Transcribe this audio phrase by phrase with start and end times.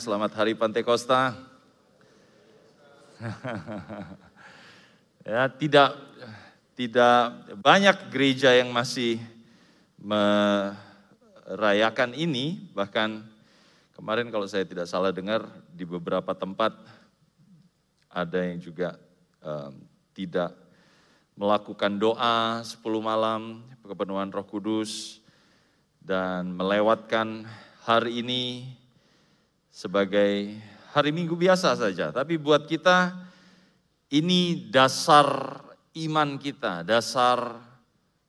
[0.00, 1.36] Selamat Hari Pantekosta.
[5.28, 5.92] ya, tidak
[6.72, 7.20] tidak
[7.60, 9.20] banyak gereja yang masih
[10.00, 10.56] merayakan
[12.16, 13.28] ini, bahkan
[13.92, 16.72] kemarin kalau saya tidak salah dengar di beberapa tempat
[18.08, 18.96] ada yang juga
[19.44, 19.84] um,
[20.16, 20.56] tidak
[21.36, 25.20] melakukan doa 10 malam kepenuhan Roh Kudus
[26.00, 27.44] dan melewatkan
[27.84, 28.79] hari ini
[29.70, 30.58] sebagai
[30.90, 33.14] hari Minggu biasa saja, tapi buat kita
[34.10, 35.62] ini dasar
[35.94, 37.62] iman kita, dasar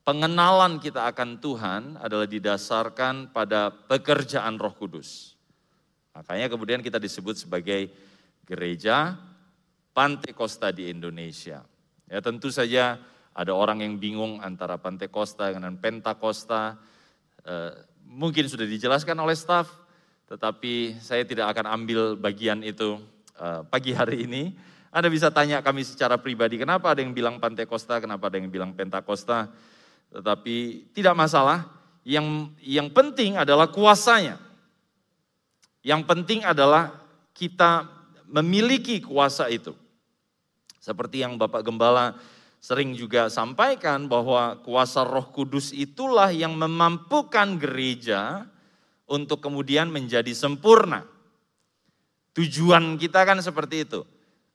[0.06, 5.34] pengenalan kita akan Tuhan adalah didasarkan pada pekerjaan Roh Kudus.
[6.14, 7.90] Makanya kemudian kita disebut sebagai
[8.46, 9.18] gereja
[9.92, 11.66] Pantekosta di Indonesia.
[12.08, 12.96] Ya tentu saja
[13.32, 16.78] ada orang yang bingung antara Pantekosta dengan Pentakosta.
[17.42, 17.72] Eh,
[18.06, 19.81] mungkin sudah dijelaskan oleh staf,
[20.32, 22.96] tetapi saya tidak akan ambil bagian itu
[23.36, 24.56] uh, pagi hari ini.
[24.88, 28.72] Anda bisa tanya kami secara pribadi, kenapa ada yang bilang Pantekosta, kenapa ada yang bilang
[28.72, 29.52] Pentakosta.
[30.08, 31.68] Tetapi tidak masalah,
[32.08, 34.40] yang yang penting adalah kuasanya.
[35.84, 36.96] Yang penting adalah
[37.36, 37.92] kita
[38.32, 39.76] memiliki kuasa itu.
[40.80, 42.16] Seperti yang Bapak Gembala
[42.64, 48.48] sering juga sampaikan bahwa kuasa Roh Kudus itulah yang memampukan gereja
[49.12, 51.04] untuk kemudian menjadi sempurna.
[52.32, 54.08] Tujuan kita kan seperti itu,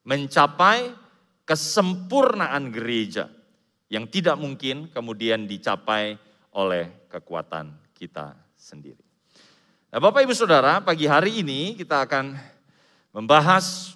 [0.08, 0.96] mencapai
[1.44, 3.28] kesempurnaan gereja
[3.92, 6.16] yang tidak mungkin kemudian dicapai
[6.56, 9.04] oleh kekuatan kita sendiri.
[9.92, 12.32] Nah, Bapak Ibu Saudara, pagi hari ini kita akan
[13.12, 13.92] membahas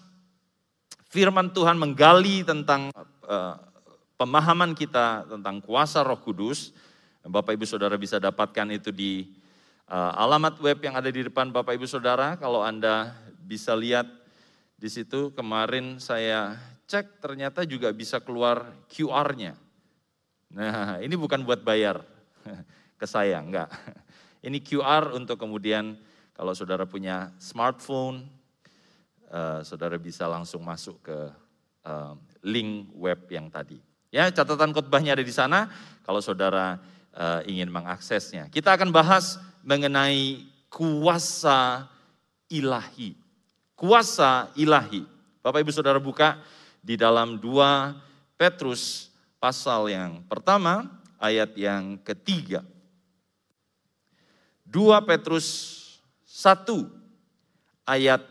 [1.09, 2.93] firman Tuhan menggali tentang
[3.25, 3.57] uh,
[4.21, 6.77] pemahaman kita tentang kuasa Roh Kudus.
[7.25, 9.40] Bapak Ibu Saudara bisa dapatkan itu di
[9.91, 13.11] alamat web yang ada di depan Bapak Ibu Saudara, kalau Anda
[13.43, 14.07] bisa lihat
[14.79, 16.55] di situ kemarin saya
[16.87, 19.59] cek ternyata juga bisa keluar QR-nya.
[20.55, 22.07] Nah, ini bukan buat bayar
[23.01, 23.71] ke saya, enggak.
[24.47, 25.99] Ini QR untuk kemudian
[26.33, 28.25] kalau saudara punya smartphone,
[29.29, 31.19] uh, saudara bisa langsung masuk ke
[31.85, 33.77] uh, link web yang tadi.
[34.09, 35.69] Ya, catatan khotbahnya ada di sana.
[36.09, 36.81] Kalau saudara
[37.13, 41.89] uh, ingin mengaksesnya, kita akan bahas mengenai kuasa
[42.49, 43.17] ilahi.
[43.75, 45.05] Kuasa ilahi.
[45.41, 46.37] Bapak Ibu Saudara buka
[46.81, 47.97] di dalam dua
[48.37, 49.09] Petrus
[49.41, 50.89] pasal yang pertama
[51.21, 52.65] ayat yang ketiga.
[54.65, 55.77] Dua Petrus
[56.25, 56.89] satu
[57.85, 58.23] ayat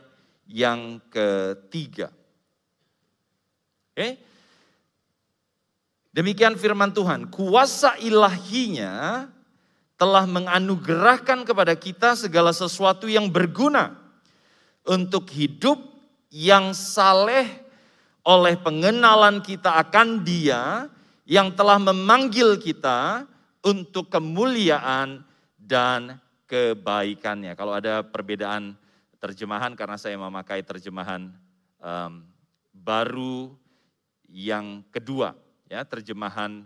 [0.50, 2.10] yang ketiga.
[3.94, 4.18] Oke.
[6.10, 9.28] Demikian firman Tuhan, kuasa ilahinya
[10.00, 14.00] telah menganugerahkan kepada kita segala sesuatu yang berguna
[14.88, 15.76] untuk hidup
[16.32, 17.46] yang saleh
[18.24, 20.88] oleh pengenalan kita akan Dia
[21.28, 23.28] yang telah memanggil kita
[23.60, 25.22] untuk kemuliaan
[25.60, 26.16] dan
[26.48, 27.54] kebaikannya.
[27.60, 28.80] Kalau ada perbedaan
[29.20, 31.28] terjemahan karena saya memakai terjemahan
[31.84, 32.24] um,
[32.72, 33.52] baru
[34.32, 35.36] yang kedua,
[35.68, 36.64] ya terjemahan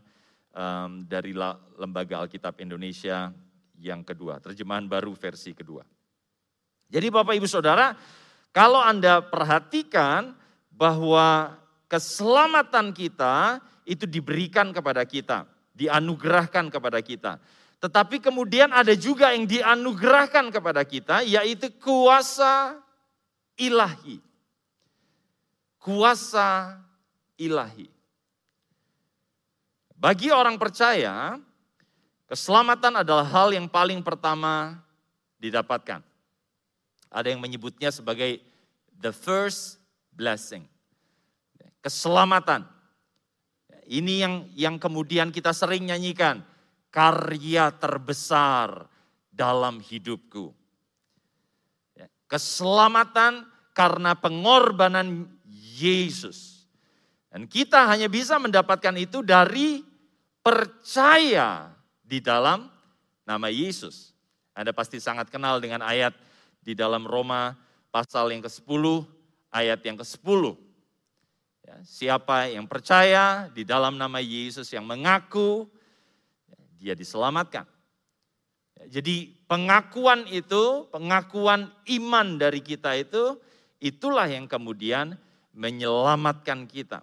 [0.54, 1.34] um, dari
[1.78, 3.34] Lembaga Alkitab Indonesia
[3.82, 5.84] yang kedua, terjemahan baru versi kedua.
[6.88, 7.98] Jadi Bapak Ibu Saudara,
[8.54, 10.38] kalau Anda perhatikan
[10.70, 11.58] bahwa
[11.90, 17.42] keselamatan kita itu diberikan kepada kita, dianugerahkan kepada kita.
[17.84, 22.80] Tetapi kemudian ada juga yang dianugerahkan kepada kita, yaitu kuasa
[23.60, 24.24] ilahi.
[25.84, 26.80] Kuasa
[27.36, 27.92] ilahi.
[30.04, 31.40] Bagi orang percaya,
[32.28, 34.84] keselamatan adalah hal yang paling pertama
[35.40, 36.04] didapatkan.
[37.08, 38.44] Ada yang menyebutnya sebagai
[39.00, 39.80] the first
[40.12, 40.68] blessing.
[41.80, 42.68] Keselamatan.
[43.88, 46.44] Ini yang yang kemudian kita sering nyanyikan,
[46.92, 48.92] karya terbesar
[49.32, 50.52] dalam hidupku.
[52.28, 55.32] Keselamatan karena pengorbanan
[55.80, 56.68] Yesus.
[57.32, 59.93] Dan kita hanya bisa mendapatkan itu dari
[60.44, 61.72] percaya
[62.04, 62.68] di dalam
[63.24, 64.12] nama Yesus.
[64.54, 66.14] Anda pasti sangat kenal dengan ayat
[66.62, 67.58] di dalam Roma
[67.90, 69.08] pasal yang ke-10,
[69.50, 70.44] ayat yang ke-10.
[71.64, 75.66] Ya, siapa yang percaya di dalam nama Yesus yang mengaku,
[76.52, 77.64] ya, dia diselamatkan.
[78.78, 83.40] Ya, jadi pengakuan itu, pengakuan iman dari kita itu,
[83.80, 85.16] itulah yang kemudian
[85.56, 87.02] menyelamatkan kita.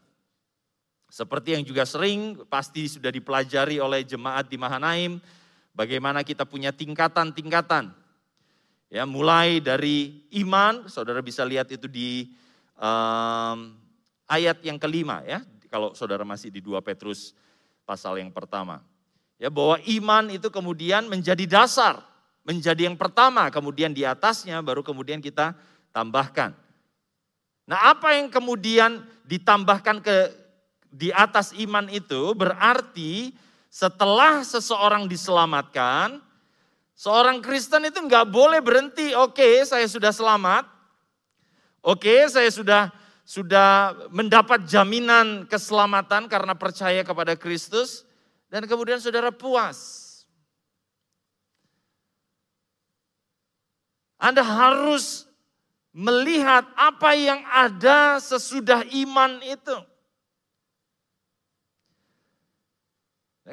[1.11, 5.19] Seperti yang juga sering pasti sudah dipelajari oleh jemaat di Mahanaim,
[5.75, 7.91] bagaimana kita punya tingkatan-tingkatan.
[8.91, 12.31] Ya, mulai dari iman, saudara bisa lihat itu di
[12.79, 13.75] um,
[14.31, 17.35] ayat yang kelima ya, kalau saudara masih di 2 Petrus
[17.83, 18.79] pasal yang pertama.
[19.35, 22.07] Ya, bahwa iman itu kemudian menjadi dasar,
[22.47, 25.59] menjadi yang pertama, kemudian di atasnya baru kemudian kita
[25.91, 26.55] tambahkan.
[27.67, 30.40] Nah, apa yang kemudian ditambahkan ke
[30.91, 33.31] di atas iman itu berarti
[33.71, 36.19] setelah seseorang diselamatkan,
[37.01, 40.69] Seorang Kristen itu nggak boleh berhenti, oke saya sudah selamat,
[41.81, 42.93] oke saya sudah
[43.25, 48.05] sudah mendapat jaminan keselamatan karena percaya kepada Kristus,
[48.53, 50.13] dan kemudian saudara puas.
[54.21, 55.25] Anda harus
[55.97, 59.90] melihat apa yang ada sesudah iman itu.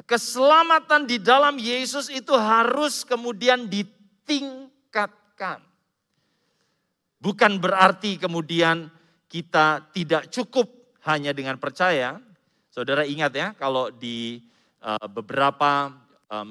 [0.06, 5.58] Keselamatan di dalam Yesus itu harus kemudian ditingkatkan.
[7.18, 8.86] Bukan berarti kemudian
[9.26, 10.70] kita tidak cukup
[11.02, 12.22] hanya dengan percaya.
[12.70, 14.38] Saudara ingat ya, kalau di
[14.84, 15.90] uh, beberapa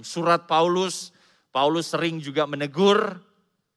[0.01, 1.13] surat Paulus,
[1.53, 3.21] Paulus sering juga menegur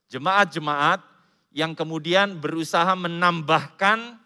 [0.08, 1.04] jemaat-jemaat
[1.52, 4.16] yang kemudian berusaha menambahkan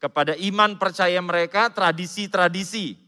[0.00, 3.03] kepada iman percaya mereka tradisi-tradisi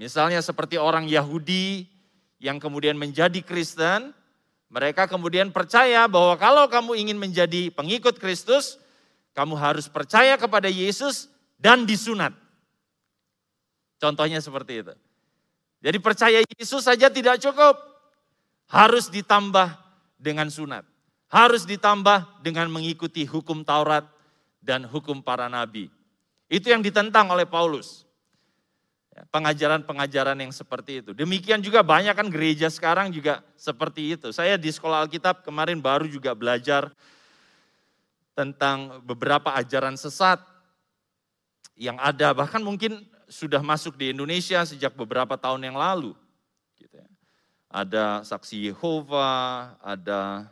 [0.00, 1.84] Misalnya seperti orang Yahudi
[2.40, 4.16] yang kemudian menjadi Kristen,
[4.72, 8.80] mereka kemudian percaya bahwa kalau kamu ingin menjadi pengikut Kristus,
[9.36, 11.28] kamu harus percaya kepada Yesus
[11.60, 12.32] dan disunat.
[14.00, 14.96] Contohnya seperti itu.
[15.84, 17.76] Jadi percaya Yesus saja tidak cukup.
[18.72, 19.68] Harus ditambah
[20.16, 20.88] dengan sunat.
[21.28, 24.08] Harus ditambah dengan mengikuti hukum Taurat
[24.64, 25.92] dan hukum para nabi.
[26.48, 28.08] Itu yang ditentang oleh Paulus.
[29.28, 31.12] Pengajaran-pengajaran yang seperti itu.
[31.12, 34.32] Demikian juga banyak kan gereja sekarang juga seperti itu.
[34.32, 36.88] Saya di sekolah Alkitab kemarin baru juga belajar
[38.32, 40.40] tentang beberapa ajaran sesat
[41.76, 46.16] yang ada, bahkan mungkin sudah masuk di Indonesia sejak beberapa tahun yang lalu.
[46.80, 47.08] Gitu ya.
[47.68, 50.48] Ada saksi Yehova, ada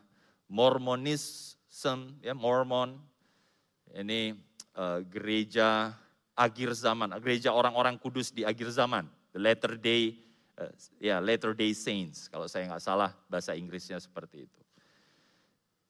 [0.49, 2.97] Mormonism, ya Mormon,
[3.97, 4.37] ini
[4.77, 5.93] uh, gereja
[6.39, 10.15] akhir zaman, gereja orang-orang kudus di akhir zaman, the latter day,
[10.55, 10.71] uh,
[11.03, 14.61] ya latter day saints, kalau saya nggak salah bahasa Inggrisnya seperti itu.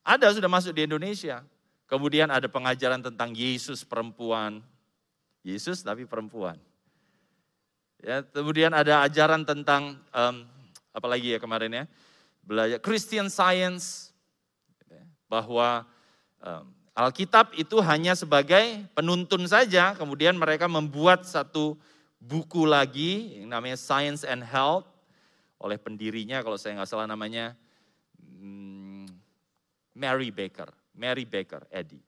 [0.01, 1.45] Ada sudah masuk di Indonesia.
[1.85, 4.65] Kemudian ada pengajaran tentang Yesus perempuan,
[5.45, 6.57] Yesus tapi perempuan.
[8.01, 10.37] Ya, kemudian ada ajaran tentang um,
[10.97, 11.85] apalagi ya kemarin ya,
[12.41, 14.09] belajar Christian Science,
[15.29, 15.85] bahwa
[16.41, 21.79] um, Alkitab itu hanya sebagai penuntun saja, kemudian mereka membuat satu
[22.19, 24.83] buku lagi yang namanya Science and Health
[25.63, 27.55] oleh pendirinya kalau saya nggak salah namanya
[28.19, 29.07] hmm,
[29.95, 32.03] Mary Baker, Mary Baker Eddy.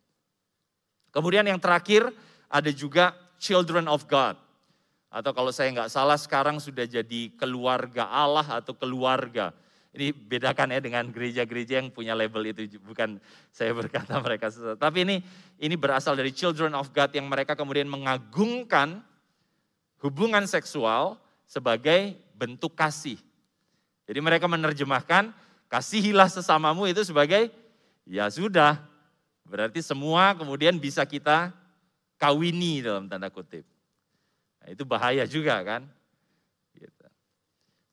[1.15, 2.11] Kemudian yang terakhir
[2.51, 4.35] ada juga Children of God.
[5.11, 9.55] Atau kalau saya nggak salah sekarang sudah jadi keluarga Allah atau keluarga.
[9.91, 13.19] Ini bedakan ya dengan gereja-gereja yang punya label itu bukan
[13.51, 14.79] saya berkata mereka sesat.
[14.79, 15.17] Tapi ini
[15.59, 19.03] ini berasal dari children of God yang mereka kemudian mengagungkan
[19.99, 23.19] hubungan seksual sebagai bentuk kasih.
[24.07, 25.35] Jadi mereka menerjemahkan
[25.67, 27.51] kasihilah sesamamu itu sebagai
[28.07, 28.79] ya sudah.
[29.43, 31.51] Berarti semua kemudian bisa kita
[32.15, 33.67] kawini dalam tanda kutip.
[34.63, 35.83] Nah, itu bahaya juga kan.
[36.79, 37.07] Gitu.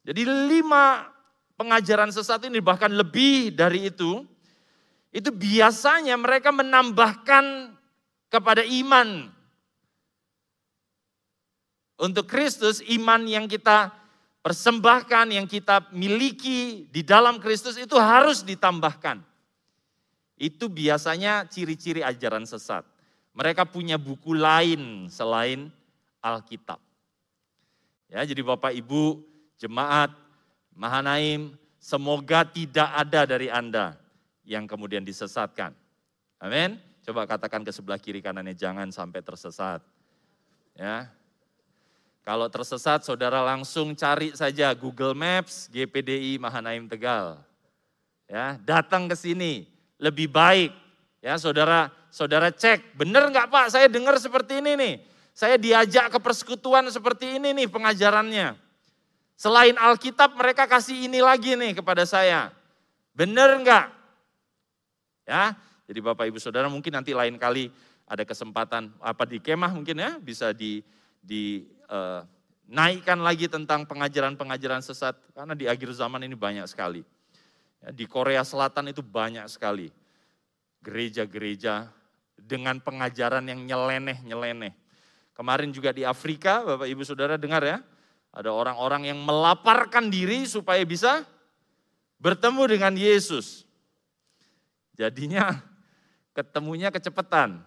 [0.06, 1.17] Jadi lima
[1.58, 4.24] pengajaran sesat ini bahkan lebih dari itu,
[5.10, 7.74] itu biasanya mereka menambahkan
[8.30, 9.34] kepada iman.
[11.98, 13.90] Untuk Kristus, iman yang kita
[14.46, 19.26] persembahkan, yang kita miliki di dalam Kristus itu harus ditambahkan.
[20.38, 22.86] Itu biasanya ciri-ciri ajaran sesat.
[23.34, 25.74] Mereka punya buku lain selain
[26.22, 26.78] Alkitab.
[28.14, 29.26] Ya, jadi Bapak Ibu,
[29.58, 30.14] jemaat,
[30.78, 33.98] Mahanaim, semoga tidak ada dari Anda
[34.46, 35.74] yang kemudian disesatkan.
[36.38, 36.78] Amin.
[37.02, 39.82] Coba katakan ke sebelah kiri kanannya, jangan sampai tersesat.
[40.78, 41.10] Ya.
[42.22, 47.40] Kalau tersesat, saudara langsung cari saja Google Maps GPDI Mahanaim Tegal.
[48.28, 49.66] Ya, datang ke sini
[49.98, 50.76] lebih baik.
[51.24, 53.66] Ya, saudara, saudara cek, benar nggak Pak?
[53.74, 54.96] Saya dengar seperti ini nih.
[55.32, 58.67] Saya diajak ke persekutuan seperti ini nih pengajarannya.
[59.38, 62.50] Selain Alkitab mereka kasih ini lagi nih kepada saya.
[63.14, 63.94] Benar enggak?
[65.30, 65.54] Ya,
[65.86, 67.70] jadi Bapak Ibu Saudara mungkin nanti lain kali
[68.10, 70.82] ada kesempatan apa di kemah mungkin ya bisa di
[71.22, 72.26] di uh,
[72.66, 77.06] naikkan lagi tentang pengajaran-pengajaran sesat karena di akhir zaman ini banyak sekali.
[77.84, 79.94] Ya, di Korea Selatan itu banyak sekali
[80.82, 81.94] gereja-gereja
[82.34, 84.74] dengan pengajaran yang nyeleneh-nyeleneh.
[85.38, 87.78] Kemarin juga di Afrika, Bapak Ibu Saudara dengar ya,
[88.38, 91.26] ada orang-orang yang melaparkan diri supaya bisa
[92.22, 93.66] bertemu dengan Yesus.
[94.94, 95.58] Jadinya
[96.38, 97.66] ketemunya kecepatan.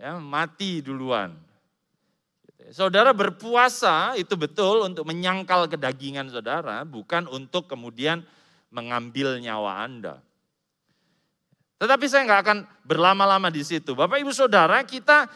[0.00, 1.36] Ya, mati duluan.
[2.72, 8.24] Saudara berpuasa itu betul untuk menyangkal kedagingan saudara, bukan untuk kemudian
[8.72, 10.24] mengambil nyawa Anda.
[11.76, 13.92] Tetapi saya nggak akan berlama-lama di situ.
[13.92, 15.28] Bapak Ibu Saudara, kita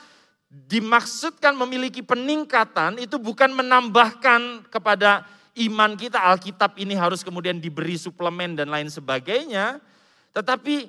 [0.65, 5.29] dimaksudkan memiliki peningkatan itu bukan menambahkan kepada
[5.61, 9.85] iman kita, Alkitab ini harus kemudian diberi suplemen dan lain sebagainya.
[10.33, 10.89] Tetapi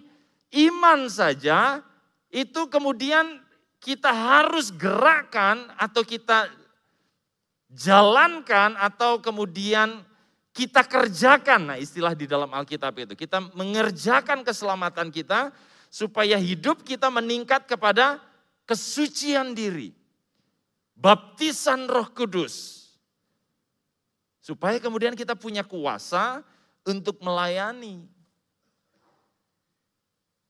[0.72, 1.84] iman saja
[2.32, 3.44] itu kemudian
[3.84, 6.48] kita harus gerakkan atau kita
[7.72, 10.04] jalankan atau kemudian
[10.56, 11.76] kita kerjakan.
[11.76, 13.14] Nah istilah di dalam Alkitab itu.
[13.20, 15.52] Kita mengerjakan keselamatan kita
[15.88, 18.20] supaya hidup kita meningkat kepada
[18.68, 19.96] kesucian diri.
[20.94, 22.86] Baptisan roh kudus.
[24.44, 26.44] Supaya kemudian kita punya kuasa
[26.86, 28.06] untuk melayani.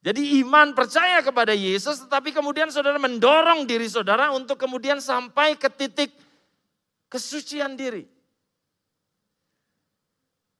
[0.08, 5.68] Jadi iman percaya kepada Yesus tetapi kemudian saudara mendorong diri saudara untuk kemudian sampai ke
[5.68, 6.16] titik
[7.12, 8.08] kesucian diri.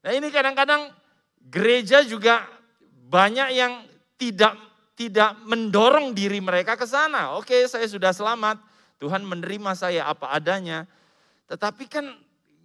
[0.04, 0.92] Nah ini kadang-kadang
[1.48, 2.44] gereja juga
[3.08, 3.88] banyak yang
[4.20, 4.67] tidak
[4.98, 7.38] tidak mendorong diri mereka ke sana.
[7.38, 8.58] Oke, saya sudah selamat.
[8.98, 10.90] Tuhan menerima saya apa adanya.
[11.46, 12.18] Tetapi kan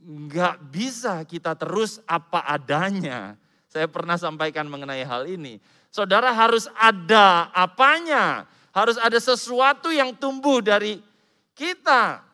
[0.02, 3.36] nggak bisa kita terus apa adanya.
[3.68, 5.60] Saya pernah sampaikan mengenai hal ini.
[5.92, 8.48] Saudara harus ada apanya.
[8.72, 11.04] Harus ada sesuatu yang tumbuh dari
[11.52, 12.24] kita.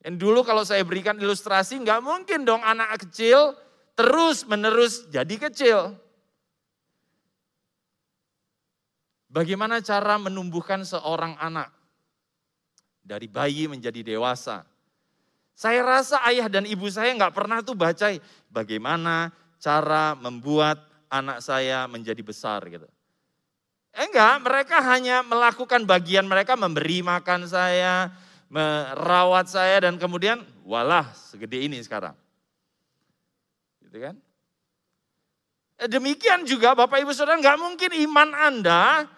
[0.00, 3.52] Dan dulu kalau saya berikan ilustrasi, nggak mungkin dong anak kecil
[3.92, 6.00] terus menerus jadi kecil.
[9.32, 11.72] Bagaimana cara menumbuhkan seorang anak
[13.00, 14.68] dari bayi menjadi dewasa?
[15.56, 18.12] Saya rasa ayah dan ibu saya nggak pernah tuh baca
[18.52, 22.84] bagaimana cara membuat anak saya menjadi besar gitu.
[23.96, 28.12] Eh enggak, mereka hanya melakukan bagian mereka memberi makan saya,
[28.52, 32.12] merawat saya dan kemudian walah segede ini sekarang.
[33.80, 34.16] Gitu kan?
[35.80, 39.08] Eh, demikian juga Bapak Ibu Saudara nggak mungkin iman Anda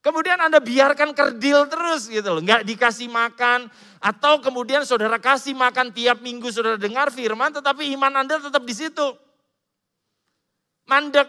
[0.00, 3.68] Kemudian Anda biarkan kerdil terus gitu loh, nggak dikasih makan.
[4.00, 8.72] Atau kemudian saudara kasih makan tiap minggu saudara dengar firman, tetapi iman Anda tetap di
[8.72, 9.12] situ.
[10.88, 11.28] Mandek.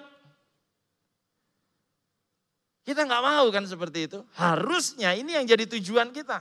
[2.87, 4.23] Kita nggak mau kan seperti itu.
[4.39, 6.39] Harusnya ini yang jadi tujuan kita.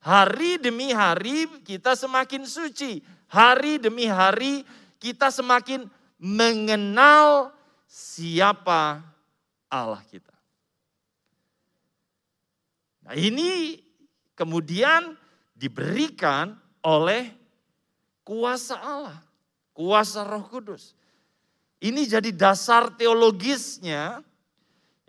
[0.00, 3.02] Hari demi hari kita semakin suci.
[3.28, 4.62] Hari demi hari
[5.02, 5.90] kita semakin
[6.22, 7.50] mengenal
[7.90, 9.02] siapa
[9.66, 10.29] Allah kita.
[13.10, 13.82] Nah ini
[14.38, 15.18] kemudian
[15.58, 17.26] diberikan oleh
[18.22, 19.18] kuasa Allah,
[19.74, 20.94] kuasa Roh Kudus.
[21.82, 24.22] Ini jadi dasar teologisnya.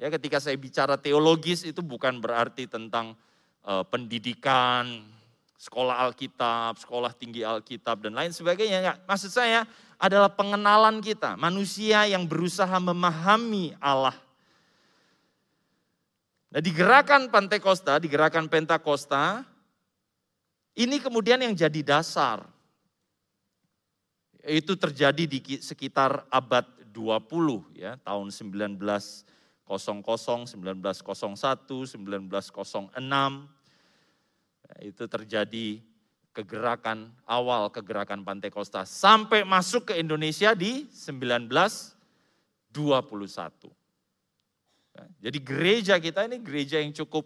[0.02, 3.14] Ya, ketika saya bicara teologis itu bukan berarti tentang
[3.62, 5.06] uh, pendidikan,
[5.62, 8.82] sekolah Alkitab, sekolah tinggi Alkitab dan lain sebagainya.
[8.82, 8.98] Enggak.
[9.06, 9.62] Maksud saya
[10.02, 14.18] adalah pengenalan kita, manusia yang berusaha memahami Allah
[16.52, 19.48] Nah di gerakan Pantekosta, di gerakan Pentakosta,
[20.76, 22.44] ini kemudian yang jadi dasar.
[24.44, 29.24] Itu terjadi di sekitar abad 20 ya, tahun 1900,
[29.64, 33.48] 1901, 1906.
[34.84, 35.80] Itu terjadi
[36.36, 43.81] kegerakan awal kegerakan Pantekosta sampai masuk ke Indonesia di 1921.
[45.22, 47.24] Jadi gereja kita ini gereja yang cukup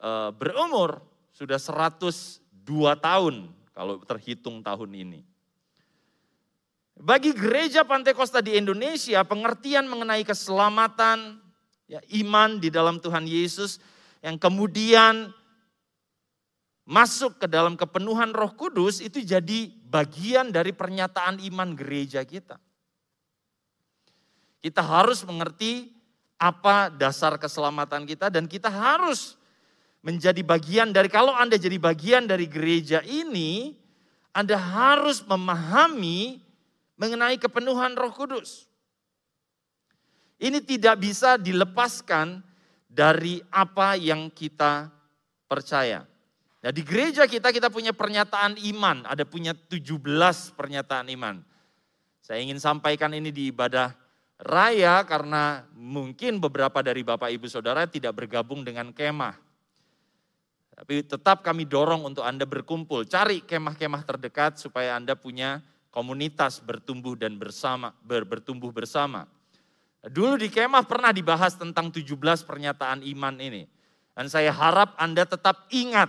[0.00, 1.02] uh, berumur,
[1.34, 2.40] sudah 102
[3.02, 5.20] tahun kalau terhitung tahun ini.
[7.00, 11.40] Bagi gereja Pantai Kosta di Indonesia, pengertian mengenai keselamatan,
[11.88, 13.80] ya, iman di dalam Tuhan Yesus,
[14.20, 15.32] yang kemudian
[16.84, 22.60] masuk ke dalam kepenuhan roh kudus, itu jadi bagian dari pernyataan iman gereja kita.
[24.60, 25.99] Kita harus mengerti
[26.40, 29.36] apa dasar keselamatan kita dan kita harus
[30.00, 33.76] menjadi bagian dari kalau Anda jadi bagian dari gereja ini,
[34.32, 36.40] Anda harus memahami
[36.96, 38.64] mengenai kepenuhan Roh Kudus.
[40.40, 42.40] Ini tidak bisa dilepaskan
[42.88, 44.88] dari apa yang kita
[45.44, 46.08] percaya.
[46.64, 50.00] Nah, di gereja kita kita punya pernyataan iman, ada punya 17
[50.56, 51.44] pernyataan iman.
[52.24, 53.92] Saya ingin sampaikan ini di ibadah
[54.40, 59.36] raya karena mungkin beberapa dari Bapak Ibu Saudara tidak bergabung dengan kemah.
[60.80, 65.60] Tapi tetap kami dorong untuk Anda berkumpul, cari kemah-kemah terdekat supaya Anda punya
[65.92, 69.28] komunitas bertumbuh dan bersama ber, bertumbuh bersama.
[70.00, 72.16] Dulu di kemah pernah dibahas tentang 17
[72.48, 73.68] pernyataan iman ini.
[74.16, 76.08] Dan saya harap Anda tetap ingat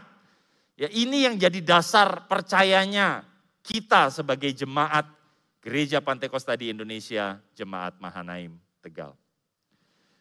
[0.79, 3.27] ya ini yang jadi dasar percayanya
[3.61, 5.05] kita sebagai jemaat
[5.61, 9.13] Gereja Pantai Kosta di Indonesia, Jemaat Mahanaim Tegal.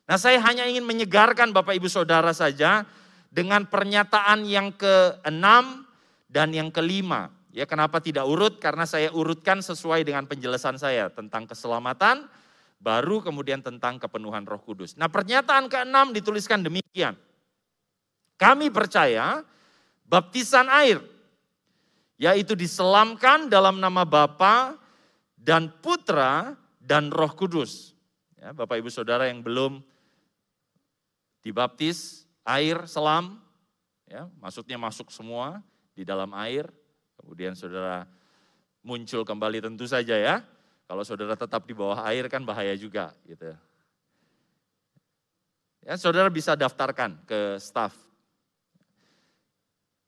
[0.05, 2.85] Nah saya hanya ingin menyegarkan Bapak Ibu Saudara saja
[3.33, 5.89] dengan pernyataan yang keenam
[6.29, 7.33] dan yang kelima.
[7.57, 8.61] Ya kenapa tidak urut?
[8.61, 12.29] Karena saya urutkan sesuai dengan penjelasan saya tentang keselamatan,
[12.77, 14.93] baru kemudian tentang kepenuhan roh kudus.
[15.01, 17.17] Nah pernyataan keenam dituliskan demikian.
[18.37, 19.41] Kami percaya
[20.05, 21.01] baptisan air,
[22.21, 24.77] yaitu diselamkan dalam nama Bapa
[25.41, 27.97] dan Putra dan Roh Kudus.
[28.37, 29.81] Ya, Bapak Ibu Saudara yang belum
[31.41, 33.41] dibaptis air selam,
[34.05, 35.65] ya, maksudnya masuk semua
[35.97, 36.69] di dalam air,
[37.17, 38.05] kemudian saudara
[38.85, 40.45] muncul kembali tentu saja ya.
[40.85, 43.55] Kalau saudara tetap di bawah air kan bahaya juga gitu.
[45.81, 48.10] Ya, saudara bisa daftarkan ke staff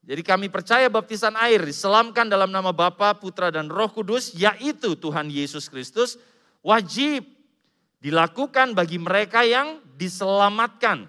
[0.02, 5.30] jadi kami percaya baptisan air diselamkan dalam nama Bapa, Putra, dan Roh Kudus, yaitu Tuhan
[5.30, 6.18] Yesus Kristus,
[6.58, 7.22] wajib
[8.02, 11.06] dilakukan bagi mereka yang diselamatkan.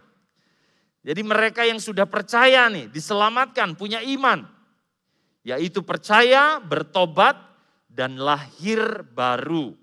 [1.01, 4.45] Jadi mereka yang sudah percaya nih, diselamatkan, punya iman.
[5.41, 7.33] Yaitu percaya, bertobat,
[7.89, 9.73] dan lahir baru.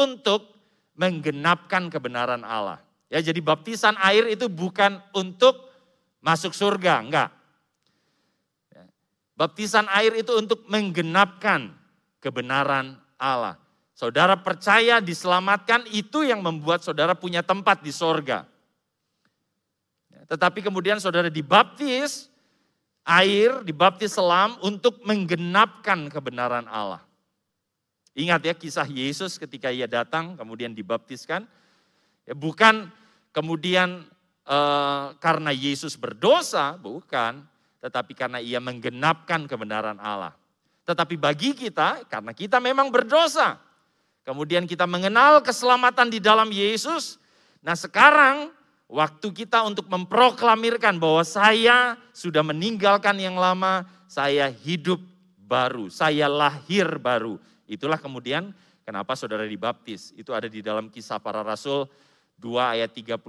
[0.00, 0.48] Untuk
[0.96, 2.80] menggenapkan kebenaran Allah.
[3.12, 5.60] Ya, jadi baptisan air itu bukan untuk
[6.24, 7.43] masuk surga, enggak
[9.34, 11.74] Baptisan air itu untuk menggenapkan
[12.22, 13.58] kebenaran Allah.
[13.94, 18.46] Saudara percaya diselamatkan itu yang membuat saudara punya tempat di sorga.
[20.10, 22.30] Ya, tetapi kemudian saudara dibaptis
[23.06, 27.02] air, dibaptis selam untuk menggenapkan kebenaran Allah.
[28.14, 31.46] Ingat ya kisah Yesus ketika ia datang kemudian dibaptiskan.
[32.22, 32.90] Ya, bukan
[33.34, 34.06] kemudian
[34.46, 37.46] uh, karena Yesus berdosa, bukan
[37.84, 40.32] tetapi karena ia menggenapkan kebenaran Allah.
[40.88, 43.60] Tetapi bagi kita, karena kita memang berdosa,
[44.24, 47.20] kemudian kita mengenal keselamatan di dalam Yesus,
[47.60, 48.48] nah sekarang
[48.88, 55.04] waktu kita untuk memproklamirkan bahwa saya sudah meninggalkan yang lama, saya hidup
[55.44, 57.36] baru, saya lahir baru.
[57.68, 60.16] Itulah kemudian kenapa saudara dibaptis.
[60.16, 61.84] Itu ada di dalam kisah para rasul
[62.40, 63.20] 2 ayat 38.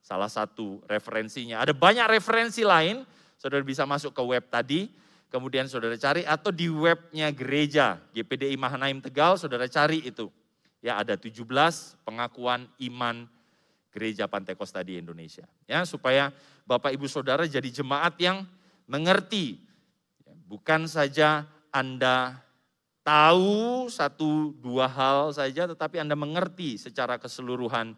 [0.00, 1.60] Salah satu referensinya.
[1.60, 3.04] Ada banyak referensi lain,
[3.40, 4.92] Saudara bisa masuk ke web tadi,
[5.32, 10.28] kemudian saudara cari atau di webnya gereja GPDI Mahanaim Tegal, saudara cari itu.
[10.84, 11.48] Ya ada 17
[12.04, 13.24] pengakuan iman
[13.88, 15.48] gereja Pantai Kosta di Indonesia.
[15.64, 16.36] Ya supaya
[16.68, 18.44] Bapak Ibu Saudara jadi jemaat yang
[18.84, 19.56] mengerti.
[20.44, 22.44] Bukan saja Anda
[23.00, 27.96] tahu satu dua hal saja, tetapi Anda mengerti secara keseluruhan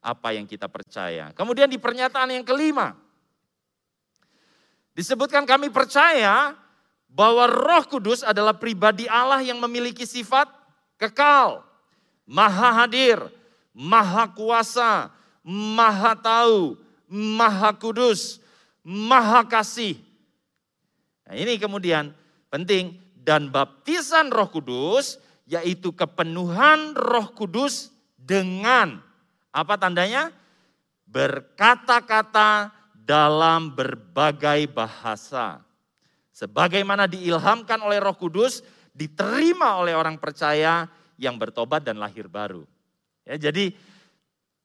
[0.00, 1.30] apa yang kita percaya.
[1.36, 2.96] Kemudian di pernyataan yang kelima,
[5.00, 6.52] Disebutkan kami percaya
[7.08, 10.44] bahwa Roh Kudus adalah pribadi Allah yang memiliki sifat
[11.00, 11.64] kekal,
[12.28, 13.16] maha hadir,
[13.72, 15.08] maha kuasa,
[15.40, 16.76] maha tahu,
[17.08, 18.44] maha kudus,
[18.84, 19.96] maha kasih.
[21.24, 22.12] Nah, ini kemudian
[22.52, 25.16] penting dan baptisan Roh Kudus
[25.48, 27.88] yaitu kepenuhan Roh Kudus
[28.20, 29.00] dengan
[29.48, 30.28] apa tandanya?
[31.08, 32.79] Berkata-kata
[33.10, 35.58] dalam berbagai bahasa.
[36.30, 38.62] Sebagaimana diilhamkan oleh Roh Kudus,
[38.94, 40.86] diterima oleh orang percaya
[41.18, 42.62] yang bertobat dan lahir baru.
[43.26, 43.74] Ya, jadi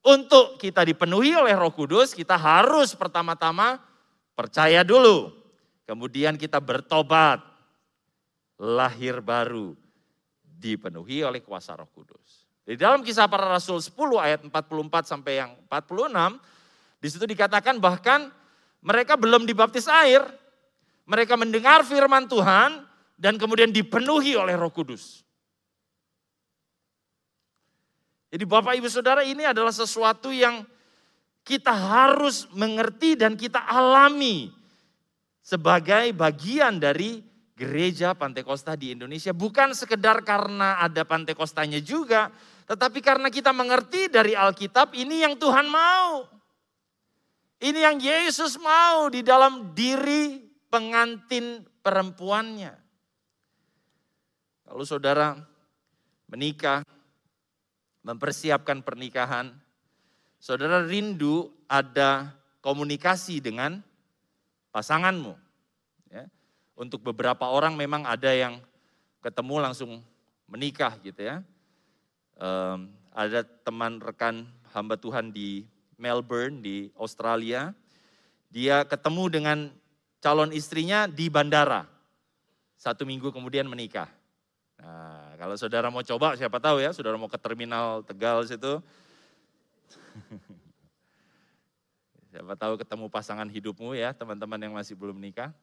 [0.05, 3.81] untuk kita dipenuhi oleh Roh Kudus, kita harus pertama-tama
[4.37, 5.33] percaya dulu.
[5.89, 7.41] Kemudian kita bertobat,
[8.61, 9.73] lahir baru,
[10.45, 12.45] dipenuhi oleh kuasa Roh Kudus.
[12.61, 16.37] Di dalam kisah para rasul 10 ayat 44 sampai yang 46,
[17.05, 18.33] di situ dikatakan bahkan
[18.81, 20.25] mereka belum dibaptis air,
[21.05, 22.81] mereka mendengar firman Tuhan
[23.13, 25.21] dan kemudian dipenuhi oleh Roh Kudus.
[28.33, 30.65] Jadi Bapak Ibu Saudara ini adalah sesuatu yang
[31.45, 34.49] kita harus mengerti dan kita alami
[35.45, 37.21] sebagai bagian dari
[37.53, 39.29] gereja Pantai Kosta di Indonesia.
[39.29, 42.33] Bukan sekedar karena ada Pantai Kostanya juga,
[42.65, 46.33] tetapi karena kita mengerti dari Alkitab ini yang Tuhan mau.
[47.65, 50.37] Ini yang Yesus mau di dalam diri
[50.69, 52.69] pengantin perempuannya.
[54.69, 55.33] Kalau saudara
[56.29, 56.85] menikah,
[58.05, 59.49] mempersiapkan pernikahan,
[60.37, 63.81] saudara rindu ada komunikasi dengan
[64.69, 65.33] pasanganmu.
[66.13, 66.29] Ya.
[66.77, 68.61] Untuk beberapa orang memang ada yang
[69.25, 70.05] ketemu langsung
[70.45, 71.41] menikah gitu ya.
[72.37, 77.71] Um, ada teman rekan hamba Tuhan di Melbourne di Australia.
[78.51, 79.57] Dia ketemu dengan
[80.23, 81.85] calon istrinya di bandara.
[82.79, 84.09] Satu minggu kemudian menikah.
[84.75, 88.81] Nah, kalau saudara mau coba, siapa tahu ya, saudara mau ke terminal Tegal situ.
[92.31, 95.55] siapa tahu ketemu pasangan hidupmu ya, teman-teman yang masih belum menikah.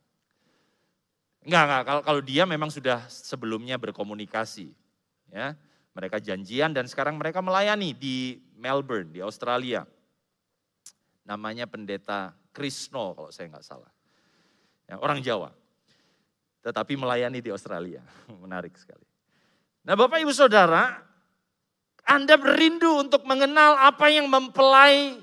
[1.43, 4.71] Enggak, enggak, kalau, kalau dia memang sudah sebelumnya berkomunikasi.
[5.35, 5.59] ya
[5.93, 9.85] Mereka janjian dan sekarang mereka melayani di Melbourne, di Australia.
[11.23, 13.93] Namanya pendeta Krisno kalau saya nggak salah
[14.93, 15.51] ya, orang Jawa.
[16.63, 18.05] Tetapi melayani di Australia.
[18.45, 19.03] Menarik sekali.
[19.83, 21.01] Nah Bapak Ibu Saudara,
[22.07, 25.19] Anda berindu untuk mengenal apa yang mempelai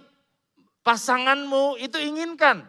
[0.84, 2.68] pasanganmu itu inginkan.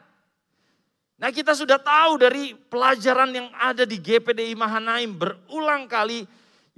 [1.21, 6.25] Nah kita sudah tahu dari pelajaran yang ada di GPDI Mahanaim berulang kali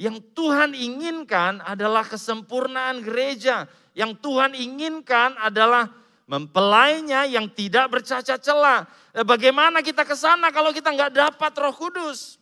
[0.00, 3.68] yang Tuhan inginkan adalah kesempurnaan gereja.
[3.92, 6.01] Yang Tuhan inginkan adalah
[6.32, 8.88] mempelainya yang tidak bercacat celah.
[9.12, 12.40] Eh, bagaimana kita ke sana kalau kita nggak dapat Roh Kudus?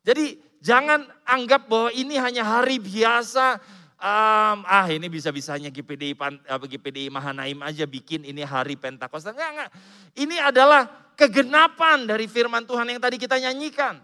[0.00, 3.60] Jadi jangan anggap bahwa ini hanya hari biasa.
[4.00, 6.16] Um, ah ini bisa-bisanya GPDI,
[6.48, 9.36] GPDI Mahanaim aja bikin ini hari Pentakosta.
[9.36, 9.70] Enggak, enggak.
[10.16, 14.00] Ini adalah kegenapan dari firman Tuhan yang tadi kita nyanyikan.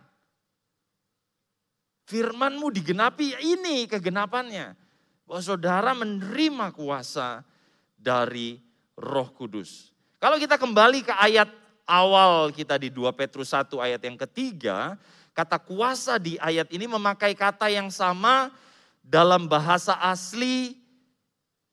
[2.05, 4.86] Firmanmu digenapi, ini kegenapannya
[5.27, 7.43] bahwa saudara menerima kuasa
[7.99, 8.63] dari
[8.95, 9.91] Roh Kudus.
[10.23, 11.51] Kalau kita kembali ke ayat
[11.85, 14.95] awal kita di 2 Petrus 1 ayat yang ketiga,
[15.37, 18.55] kata kuasa di ayat ini memakai kata yang sama
[19.03, 20.79] dalam bahasa asli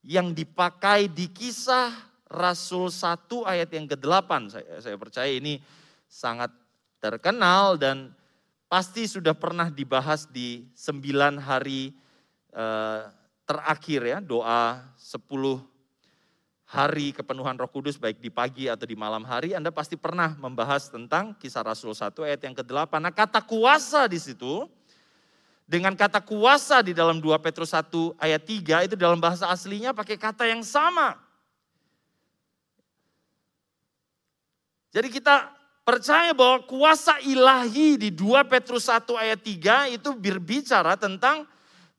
[0.04, 1.94] yang dipakai di kisah
[2.28, 4.32] Rasul 1 ayat yang ke-8.
[4.52, 5.62] Saya, saya percaya ini
[6.10, 6.52] sangat
[7.00, 8.12] terkenal dan
[8.68, 11.94] pasti sudah pernah dibahas di sembilan hari
[12.52, 15.62] eh, terakhir ya, doa 10
[16.74, 20.90] hari kepenuhan roh kudus baik di pagi atau di malam hari, Anda pasti pernah membahas
[20.90, 22.98] tentang kisah Rasul 1 ayat yang ke-8.
[22.98, 24.66] Nah kata kuasa di situ,
[25.70, 30.18] dengan kata kuasa di dalam 2 Petrus 1 ayat 3 itu dalam bahasa aslinya pakai
[30.18, 31.16] kata yang sama.
[34.94, 35.50] Jadi kita
[35.86, 41.46] percaya bahwa kuasa ilahi di 2 Petrus 1 ayat 3 itu berbicara tentang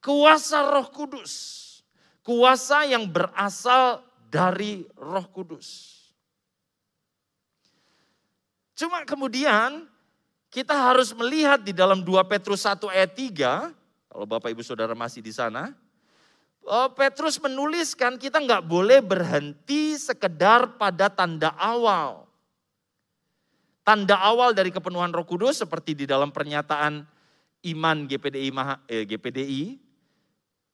[0.04, 1.32] kuasa Roh Kudus.
[2.20, 5.96] Kuasa yang berasal dari Roh Kudus.
[8.76, 9.88] Cuma kemudian
[10.52, 13.72] kita harus melihat di dalam 2 Petrus 1 ayat 3,
[14.12, 15.72] kalau Bapak Ibu Saudara masih di sana,
[16.96, 22.24] Petrus menuliskan kita nggak boleh berhenti sekedar pada tanda awal.
[23.84, 27.04] Tanda awal dari kepenuhan roh kudus seperti di dalam pernyataan
[27.68, 28.48] iman GPDI,
[28.88, 29.83] eh, GPDI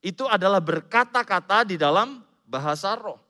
[0.00, 3.20] itu adalah berkata-kata di dalam bahasa roh.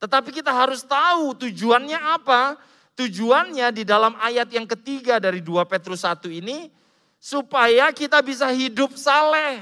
[0.00, 2.56] Tetapi kita harus tahu tujuannya apa.
[2.96, 6.70] Tujuannya di dalam ayat yang ketiga dari 2 Petrus 1 ini
[7.20, 9.60] supaya kita bisa hidup saleh.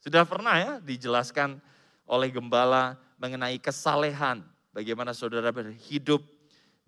[0.00, 1.60] Sudah pernah ya dijelaskan
[2.08, 4.42] oleh gembala mengenai kesalehan.
[4.72, 6.24] Bagaimana saudara berhidup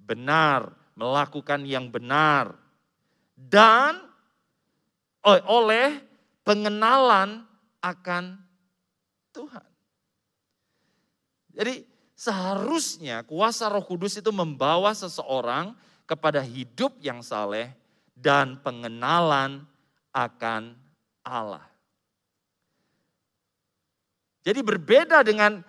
[0.00, 2.56] benar, melakukan yang benar.
[3.36, 4.00] Dan
[5.26, 6.02] oleh
[6.42, 7.51] pengenalan
[7.82, 8.38] akan
[9.34, 9.66] Tuhan.
[11.52, 11.84] Jadi
[12.16, 15.76] seharusnya kuasa roh kudus itu membawa seseorang
[16.08, 17.68] kepada hidup yang saleh
[18.16, 19.66] dan pengenalan
[20.14, 20.78] akan
[21.26, 21.64] Allah.
[24.42, 25.62] Jadi berbeda dengan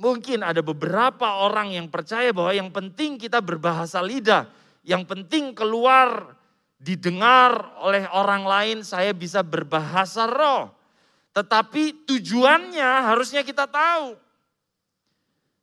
[0.00, 4.48] mungkin ada beberapa orang yang percaya bahwa yang penting kita berbahasa lidah,
[4.86, 6.32] yang penting keluar
[6.78, 10.77] didengar oleh orang lain, saya bisa berbahasa roh.
[11.38, 14.18] Tetapi tujuannya harusnya kita tahu.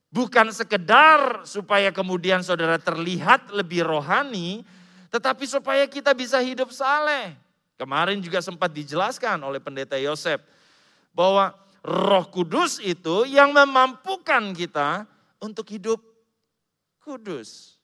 [0.07, 4.63] Bukan sekedar supaya kemudian saudara terlihat lebih rohani,
[5.11, 7.35] tetapi supaya kita bisa hidup saleh.
[7.75, 10.39] Kemarin juga sempat dijelaskan oleh pendeta Yosef
[11.11, 11.51] bahwa
[11.83, 15.03] Roh Kudus itu yang memampukan kita
[15.43, 15.99] untuk hidup
[17.03, 17.75] kudus.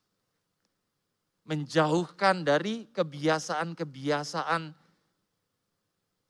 [1.43, 4.71] Menjauhkan dari kebiasaan-kebiasaan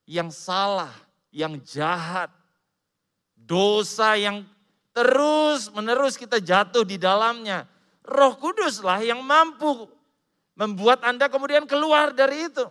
[0.10, 2.30] yang salah yang jahat,
[3.34, 4.44] dosa yang
[4.91, 7.65] terus menerus kita jatuh di dalamnya.
[8.04, 9.88] Roh Kuduslah yang mampu
[10.60, 12.67] membuat Anda kemudian keluar dari itu.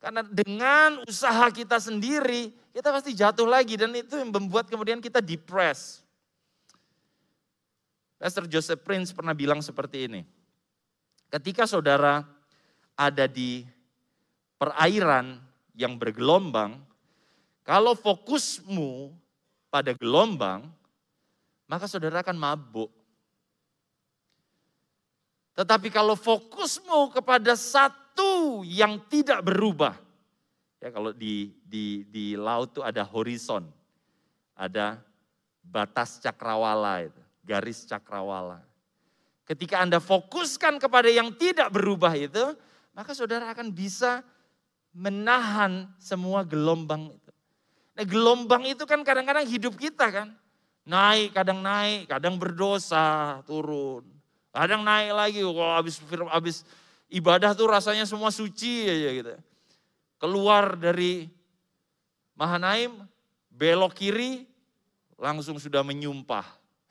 [0.00, 5.20] Karena dengan usaha kita sendiri, kita pasti jatuh lagi dan itu yang membuat kemudian kita
[5.20, 6.04] depres.
[8.16, 10.24] Pastor Joseph Prince pernah bilang seperti ini.
[11.28, 12.24] Ketika saudara
[12.96, 13.66] ada di
[14.56, 15.36] perairan
[15.76, 16.85] yang bergelombang,
[17.66, 19.10] kalau fokusmu
[19.66, 20.70] pada gelombang,
[21.66, 22.90] maka saudara akan mabuk.
[25.58, 29.98] Tetapi kalau fokusmu kepada satu yang tidak berubah,
[30.78, 33.66] ya kalau di di di laut itu ada horizon,
[34.54, 35.02] ada
[35.66, 38.62] batas cakrawala itu, garis cakrawala.
[39.42, 42.54] Ketika Anda fokuskan kepada yang tidak berubah itu,
[42.94, 44.22] maka saudara akan bisa
[44.94, 47.25] menahan semua gelombang itu.
[47.96, 50.28] Nah, gelombang itu kan kadang-kadang hidup kita kan.
[50.84, 54.04] Naik, kadang naik, kadang berdosa, turun.
[54.52, 55.98] Kadang naik lagi, kalau habis
[56.30, 56.56] habis
[57.08, 59.32] ibadah tuh rasanya semua suci aja gitu.
[60.20, 61.26] Keluar dari
[62.36, 63.00] Mahanaim,
[63.48, 64.44] belok kiri,
[65.16, 66.44] langsung sudah menyumpah.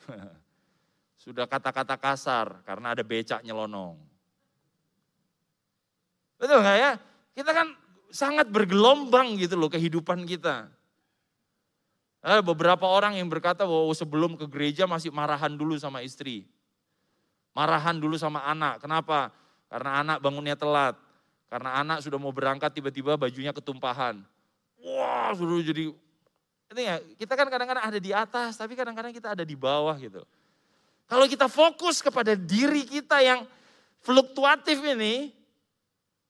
[1.26, 3.98] sudah kata-kata kasar karena ada becak nyelonong.
[6.38, 6.91] Betul nggak ya?
[7.34, 7.68] Kita kan
[8.13, 10.70] sangat bergelombang gitu loh kehidupan kita.
[12.26, 16.50] Ada beberapa orang yang berkata bahwa sebelum ke gereja masih marahan dulu sama istri.
[17.54, 18.82] Marahan dulu sama anak.
[18.82, 19.30] Kenapa?
[19.70, 20.98] Karena anak bangunnya telat.
[21.54, 24.26] Karena anak sudah mau berangkat tiba-tiba bajunya ketumpahan.
[24.82, 25.94] Wah sudah jadi,
[26.66, 30.26] itu ya, kita kan kadang-kadang ada di atas tapi kadang-kadang kita ada di bawah gitu.
[31.06, 33.46] Kalau kita fokus kepada diri kita yang
[34.02, 35.30] fluktuatif ini,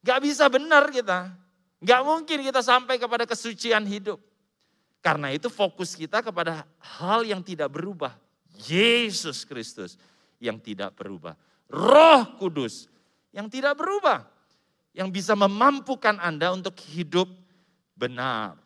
[0.03, 1.31] gak bisa benar kita.
[1.79, 4.19] Gak mungkin kita sampai kepada kesucian hidup.
[5.05, 8.17] Karena itu fokus kita kepada hal yang tidak berubah.
[8.57, 10.01] Yesus Kristus
[10.41, 11.37] yang tidak berubah.
[11.69, 12.89] Roh Kudus
[13.29, 14.25] yang tidak berubah.
[14.97, 17.29] Yang bisa memampukan Anda untuk hidup
[17.93, 18.57] benar.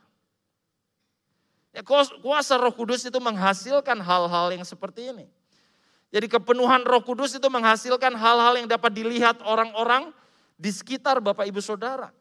[1.75, 1.83] Ya,
[2.23, 5.25] kuasa roh kudus itu menghasilkan hal-hal yang seperti ini.
[6.09, 10.09] Jadi kepenuhan roh kudus itu menghasilkan hal-hal yang dapat dilihat orang-orang
[10.57, 12.13] di sekitar Bapak Ibu Saudara.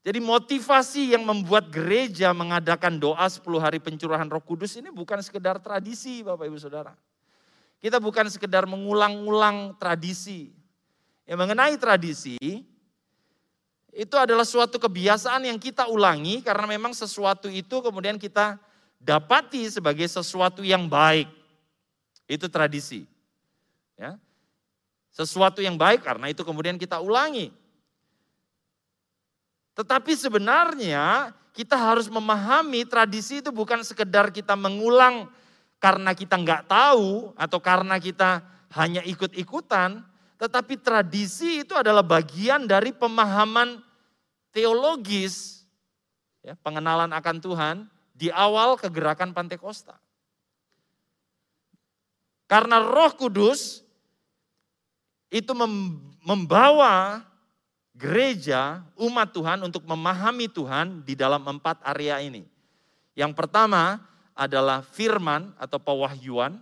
[0.00, 5.60] Jadi motivasi yang membuat gereja mengadakan doa 10 hari pencurahan roh kudus ini bukan sekedar
[5.60, 6.96] tradisi Bapak Ibu Saudara.
[7.80, 10.52] Kita bukan sekedar mengulang-ulang tradisi.
[11.28, 12.36] Yang mengenai tradisi,
[13.92, 18.56] itu adalah suatu kebiasaan yang kita ulangi karena memang sesuatu itu kemudian kita
[19.00, 21.28] dapati sebagai sesuatu yang baik.
[22.24, 23.04] Itu tradisi.
[24.00, 24.16] Ya.
[25.12, 27.52] Sesuatu yang baik karena itu kemudian kita ulangi.
[29.74, 35.28] Tetapi sebenarnya kita harus memahami tradisi itu bukan sekedar kita mengulang
[35.80, 38.44] karena kita nggak tahu atau karena kita
[38.76, 40.04] hanya ikut-ikutan,
[40.38, 43.82] tetapi tradisi itu adalah bagian dari pemahaman
[44.54, 45.66] teologis,
[46.44, 47.76] ya, pengenalan akan Tuhan
[48.14, 49.98] di awal kegerakan Pantekosta.
[52.50, 53.86] Karena Roh Kudus
[55.30, 55.54] itu
[56.26, 57.22] membawa
[58.00, 62.48] gereja, umat Tuhan untuk memahami Tuhan di dalam empat area ini.
[63.12, 64.00] Yang pertama
[64.32, 66.56] adalah firman atau pewahyuan.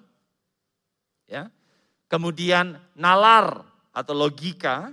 [1.30, 1.46] Ya.
[2.10, 3.62] Kemudian nalar
[3.94, 4.90] atau logika.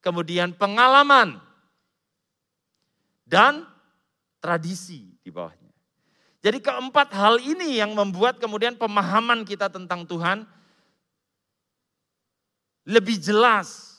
[0.00, 1.36] Kemudian pengalaman.
[3.28, 3.68] Dan
[4.40, 5.74] tradisi di bawahnya.
[6.40, 10.46] Jadi keempat hal ini yang membuat kemudian pemahaman kita tentang Tuhan
[12.86, 13.95] lebih jelas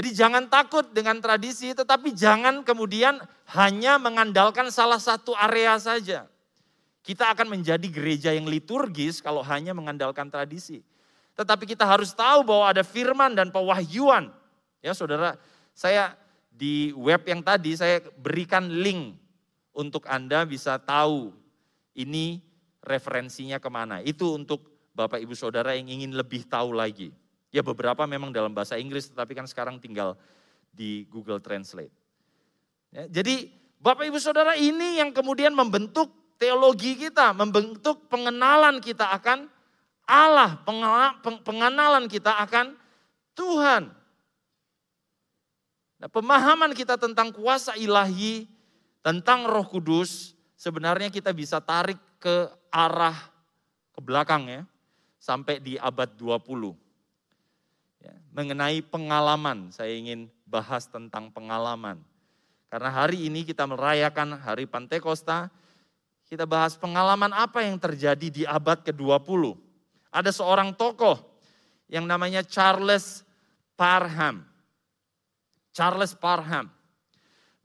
[0.00, 3.20] jadi jangan takut dengan tradisi, tetapi jangan kemudian
[3.52, 6.24] hanya mengandalkan salah satu area saja.
[7.04, 10.80] Kita akan menjadi gereja yang liturgis kalau hanya mengandalkan tradisi.
[11.36, 14.32] Tetapi kita harus tahu bahwa ada firman dan pewahyuan.
[14.80, 15.36] Ya saudara,
[15.76, 16.16] saya
[16.48, 19.20] di web yang tadi saya berikan link
[19.76, 21.28] untuk Anda bisa tahu
[21.92, 22.40] ini
[22.80, 24.00] referensinya ke mana.
[24.00, 24.64] Itu untuk
[24.96, 27.12] Bapak Ibu Saudara yang ingin lebih tahu lagi.
[27.50, 30.14] Ya beberapa memang dalam bahasa Inggris, tetapi kan sekarang tinggal
[30.70, 31.90] di Google Translate.
[32.94, 33.50] Ya, jadi
[33.82, 39.50] Bapak Ibu Saudara ini yang kemudian membentuk teologi kita, membentuk pengenalan kita akan
[40.06, 40.62] Allah,
[41.42, 42.78] pengenalan kita akan
[43.34, 43.90] Tuhan.
[46.00, 48.48] Nah, pemahaman kita tentang kuasa ilahi,
[49.04, 53.16] tentang roh kudus, sebenarnya kita bisa tarik ke arah
[53.92, 54.62] ke belakang ya,
[55.20, 56.40] sampai di abad 20
[56.72, 56.79] Ya,
[58.30, 61.98] mengenai pengalaman, saya ingin bahas tentang pengalaman.
[62.70, 65.50] Karena hari ini kita merayakan hari Pantekosta,
[66.30, 69.58] kita bahas pengalaman apa yang terjadi di abad ke-20.
[70.14, 71.18] Ada seorang tokoh
[71.90, 73.26] yang namanya Charles
[73.74, 74.46] Parham.
[75.74, 76.70] Charles Parham.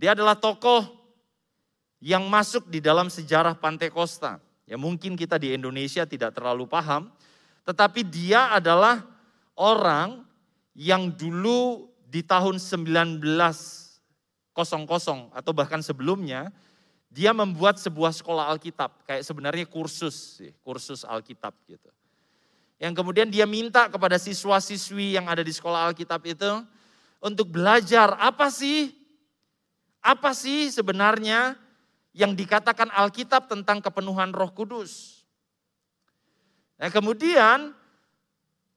[0.02, 0.82] Dia adalah tokoh
[2.02, 4.42] yang masuk di dalam sejarah Pantai Costa.
[4.66, 7.14] Ya mungkin kita di Indonesia tidak terlalu paham,
[7.70, 9.06] tetapi dia adalah
[9.54, 10.26] orang
[10.76, 13.24] yang dulu di tahun 1900
[15.36, 16.52] atau bahkan sebelumnya
[17.08, 21.88] dia membuat sebuah sekolah Alkitab, kayak sebenarnya kursus, kursus Alkitab gitu.
[22.76, 26.52] Yang kemudian dia minta kepada siswa-siswi yang ada di sekolah Alkitab itu
[27.24, 28.92] untuk belajar apa sih
[30.04, 31.56] apa sih sebenarnya
[32.12, 35.24] yang dikatakan Alkitab tentang kepenuhan Roh Kudus.
[36.76, 37.72] Nah, kemudian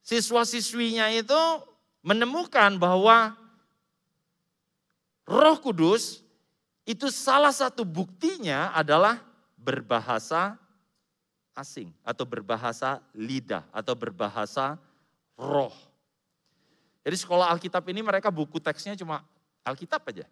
[0.06, 1.42] siswa-siswinya itu
[2.08, 3.36] menemukan bahwa
[5.28, 6.24] Roh Kudus
[6.88, 9.20] itu salah satu buktinya adalah
[9.60, 10.56] berbahasa
[11.52, 14.80] asing atau berbahasa lidah atau berbahasa
[15.36, 15.74] roh.
[17.04, 19.20] Jadi sekolah Alkitab ini mereka buku teksnya cuma
[19.60, 20.24] Alkitab aja.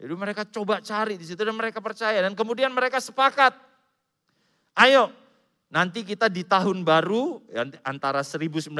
[0.00, 3.52] Jadi mereka coba cari di situ dan mereka percaya dan kemudian mereka sepakat.
[4.76, 5.12] Ayo,
[5.76, 7.44] nanti kita di tahun baru
[7.84, 8.72] antara 1900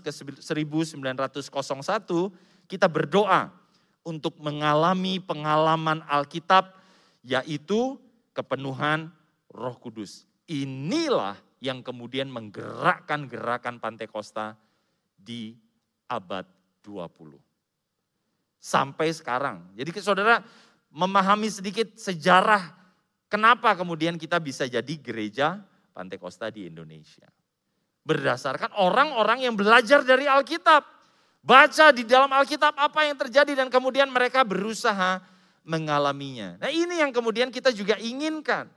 [0.00, 1.04] ke 1901
[2.64, 3.52] kita berdoa
[4.00, 6.72] untuk mengalami pengalaman Alkitab
[7.20, 8.00] yaitu
[8.32, 9.12] kepenuhan
[9.52, 10.24] Roh Kudus.
[10.48, 14.56] Inilah yang kemudian menggerakkan gerakan Pantai Costa
[15.20, 15.52] di
[16.08, 16.48] abad
[16.80, 17.36] 20.
[18.56, 19.68] Sampai sekarang.
[19.76, 20.40] Jadi saudara
[20.88, 22.72] memahami sedikit sejarah
[23.28, 25.60] kenapa kemudian kita bisa jadi gereja
[25.98, 27.26] Pantai Costa di Indonesia.
[28.06, 30.86] Berdasarkan orang-orang yang belajar dari Alkitab.
[31.42, 35.18] Baca di dalam Alkitab apa yang terjadi dan kemudian mereka berusaha
[35.66, 36.54] mengalaminya.
[36.62, 38.70] Nah ini yang kemudian kita juga inginkan.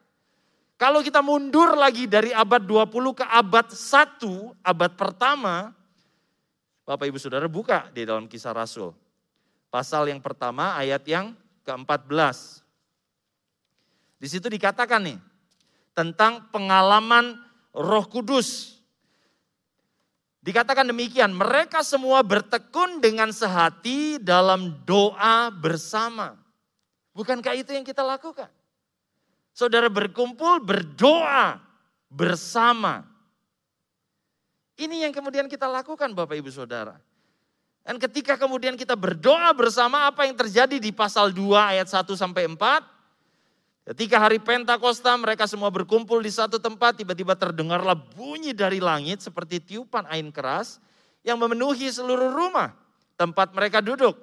[0.81, 5.77] Kalau kita mundur lagi dari abad 20 ke abad 1, abad pertama,
[6.89, 8.97] Bapak Ibu Saudara buka di dalam kisah Rasul.
[9.69, 11.37] Pasal yang pertama ayat yang
[11.69, 12.65] ke-14.
[14.17, 15.30] Di situ dikatakan nih,
[15.91, 17.39] tentang pengalaman
[17.75, 18.79] roh kudus.
[20.41, 26.33] Dikatakan demikian, mereka semua bertekun dengan sehati dalam doa bersama.
[27.13, 28.49] Bukankah itu yang kita lakukan?
[29.53, 31.61] Saudara berkumpul berdoa
[32.09, 33.05] bersama.
[34.81, 36.97] Ini yang kemudian kita lakukan Bapak Ibu Saudara.
[37.85, 42.49] Dan ketika kemudian kita berdoa bersama apa yang terjadi di pasal 2 ayat 1 sampai
[42.49, 42.57] 4.
[43.81, 49.57] Ketika hari Pentakosta mereka semua berkumpul di satu tempat tiba-tiba terdengarlah bunyi dari langit seperti
[49.57, 50.77] tiupan angin keras
[51.25, 52.77] yang memenuhi seluruh rumah
[53.17, 54.13] tempat mereka duduk.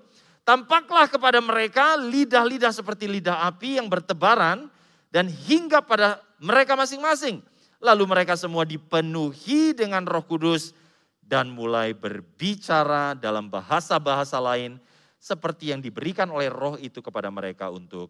[0.46, 4.70] Tampaklah kepada mereka lidah-lidah seperti lidah api yang bertebaran
[5.10, 7.42] dan hingga pada mereka masing-masing.
[7.82, 10.70] Lalu mereka semua dipenuhi dengan roh kudus
[11.18, 14.78] dan mulai berbicara dalam bahasa-bahasa lain
[15.18, 18.08] seperti yang diberikan oleh roh itu kepada mereka untuk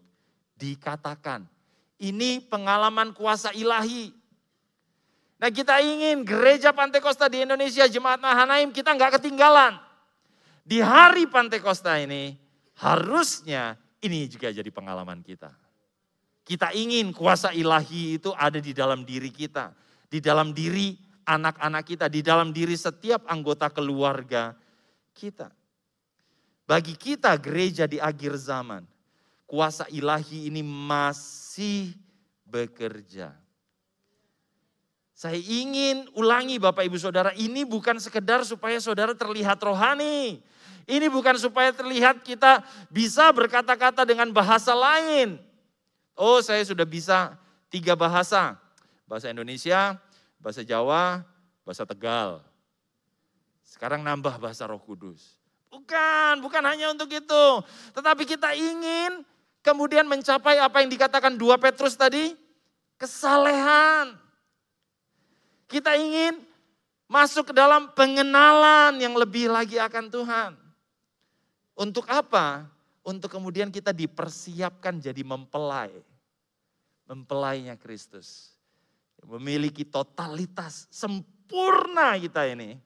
[0.59, 1.47] dikatakan.
[1.99, 4.11] Ini pengalaman kuasa ilahi.
[5.39, 9.79] Nah kita ingin gereja Pantai Costa di Indonesia, Jemaat Mahanaim kita nggak ketinggalan.
[10.67, 12.35] Di hari Pantai Costa ini
[12.79, 15.51] harusnya ini juga jadi pengalaman kita.
[16.43, 19.71] Kita ingin kuasa ilahi itu ada di dalam diri kita,
[20.11, 24.57] di dalam diri anak-anak kita, di dalam diri setiap anggota keluarga
[25.13, 25.53] kita.
[26.65, 28.85] Bagi kita gereja di akhir zaman,
[29.49, 31.97] kuasa ilahi ini masih
[32.45, 33.33] bekerja.
[35.17, 40.39] Saya ingin ulangi Bapak Ibu Saudara, ini bukan sekedar supaya saudara terlihat rohani.
[40.87, 45.41] Ini bukan supaya terlihat kita bisa berkata-kata dengan bahasa lain.
[46.15, 47.35] Oh saya sudah bisa
[47.67, 48.55] tiga bahasa.
[49.09, 49.97] Bahasa Indonesia,
[50.39, 51.25] bahasa Jawa,
[51.67, 52.39] bahasa Tegal.
[53.65, 55.35] Sekarang nambah bahasa roh kudus.
[55.69, 57.45] Bukan, bukan hanya untuk itu.
[57.93, 59.21] Tetapi kita ingin
[59.65, 62.35] kemudian mencapai apa yang dikatakan dua Petrus tadi.
[62.99, 64.17] Kesalehan.
[65.69, 66.43] Kita ingin
[67.07, 70.51] masuk ke dalam pengenalan yang lebih lagi akan Tuhan.
[71.79, 72.67] Untuk apa?
[73.05, 75.93] Untuk kemudian kita dipersiapkan jadi mempelai
[77.09, 78.53] mempelainya Kristus.
[79.25, 82.77] Memiliki totalitas sempurna kita ini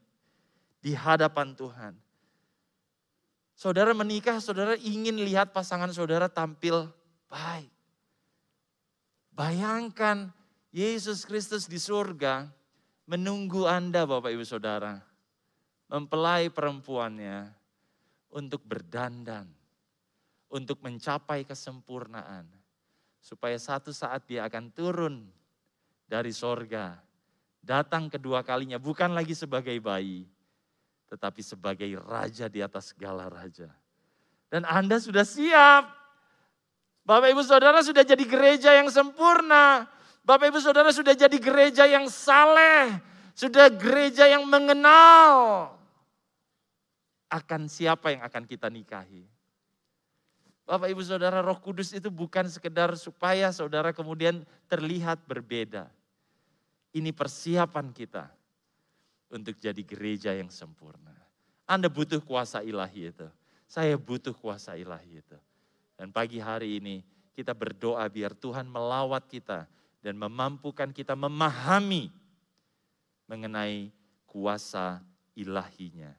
[0.79, 1.93] di hadapan Tuhan.
[3.53, 6.89] Saudara menikah, saudara ingin lihat pasangan saudara tampil
[7.29, 7.69] baik.
[9.33, 10.29] Bayangkan
[10.73, 12.49] Yesus Kristus di surga
[13.05, 15.01] menunggu Anda Bapak Ibu Saudara.
[15.89, 17.53] Mempelai perempuannya
[18.33, 19.49] untuk berdandan.
[20.53, 22.45] Untuk mencapai kesempurnaan
[23.17, 25.25] supaya satu saat dia akan turun
[26.05, 27.01] dari sorga,
[27.57, 30.29] datang kedua kalinya bukan lagi sebagai bayi,
[31.13, 33.69] tetapi sebagai raja di atas segala raja.
[34.49, 35.93] Dan Anda sudah siap.
[37.05, 39.85] Bapak Ibu Saudara sudah jadi gereja yang sempurna.
[40.25, 42.97] Bapak Ibu Saudara sudah jadi gereja yang saleh.
[43.37, 45.69] Sudah gereja yang mengenal
[47.29, 49.25] akan siapa yang akan kita nikahi.
[50.65, 55.89] Bapak Ibu Saudara Roh Kudus itu bukan sekedar supaya saudara kemudian terlihat berbeda.
[56.93, 58.29] Ini persiapan kita
[59.33, 61.11] untuk jadi gereja yang sempurna.
[61.65, 63.27] Anda butuh kuasa ilahi itu.
[63.65, 65.37] Saya butuh kuasa ilahi itu.
[65.97, 67.01] Dan pagi hari ini
[67.33, 69.65] kita berdoa biar Tuhan melawat kita
[70.05, 72.13] dan memampukan kita memahami
[73.25, 73.89] mengenai
[74.29, 75.01] kuasa
[75.33, 76.13] ilahinya.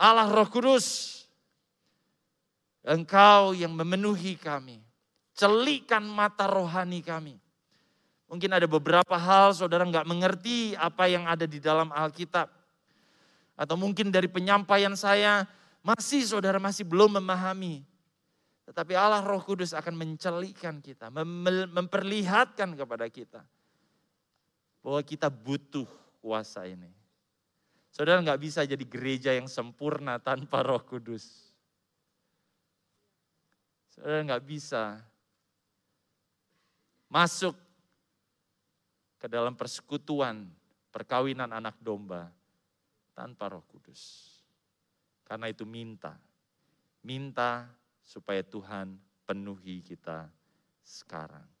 [0.00, 1.20] Allah Roh Kudus,
[2.82, 4.82] Engkau yang memenuhi kami.
[5.32, 7.38] Celikan mata rohani kami.
[8.32, 12.48] Mungkin ada beberapa hal saudara nggak mengerti apa yang ada di dalam Alkitab.
[13.52, 15.44] Atau mungkin dari penyampaian saya
[15.84, 17.84] masih saudara masih belum memahami.
[18.64, 23.44] Tetapi Allah Roh Kudus akan mencelikan kita, memperlihatkan kepada kita
[24.80, 25.84] bahwa kita butuh
[26.24, 26.88] kuasa ini.
[27.92, 31.52] Saudara nggak bisa jadi gereja yang sempurna tanpa Roh Kudus.
[33.92, 35.04] Saudara nggak bisa
[37.12, 37.52] masuk
[39.22, 40.50] ke dalam persekutuan
[40.90, 42.26] perkawinan anak domba
[43.14, 44.34] tanpa roh kudus.
[45.22, 46.18] Karena itu minta,
[47.06, 47.70] minta
[48.02, 50.26] supaya Tuhan penuhi kita
[50.82, 51.51] sekarang.